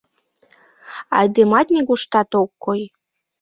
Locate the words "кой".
2.63-2.81